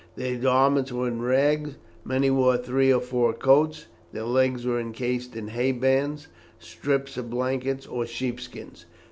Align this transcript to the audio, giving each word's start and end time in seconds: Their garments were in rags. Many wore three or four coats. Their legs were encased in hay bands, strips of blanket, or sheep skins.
Their 0.15 0.35
garments 0.37 0.91
were 0.91 1.07
in 1.07 1.21
rags. 1.21 1.75
Many 2.03 2.31
wore 2.31 2.57
three 2.57 2.91
or 2.91 3.01
four 3.01 3.33
coats. 3.33 3.85
Their 4.13 4.23
legs 4.23 4.65
were 4.65 4.79
encased 4.79 5.35
in 5.35 5.49
hay 5.49 5.73
bands, 5.73 6.27
strips 6.57 7.17
of 7.17 7.29
blanket, 7.29 7.87
or 7.87 8.07
sheep 8.07 8.41
skins. 8.41 8.87